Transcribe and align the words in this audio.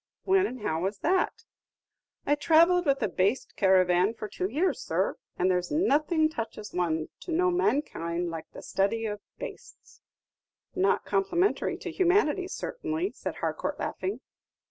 "When 0.23 0.47
and 0.47 0.61
how 0.61 0.81
was 0.81 0.97
that?" 1.01 1.43
"I 2.25 2.33
travelled 2.33 2.87
with 2.87 3.03
a 3.03 3.07
baste 3.07 3.55
caravan 3.55 4.15
for 4.15 4.27
two 4.27 4.49
years, 4.49 4.81
sir; 4.83 5.15
and 5.37 5.47
there's 5.51 5.69
nothing 5.69 6.27
taches 6.27 6.73
one 6.73 7.09
to 7.19 7.31
know 7.31 7.51
mankind 7.51 8.31
like 8.31 8.49
the 8.51 8.63
study 8.63 9.05
of 9.05 9.21
bastes!" 9.37 10.01
"Not 10.73 11.05
complimentary 11.05 11.77
to 11.77 11.91
humanity, 11.91 12.47
certainly," 12.47 13.11
said 13.11 13.35
Harcourt, 13.41 13.77
laughing. 13.77 14.21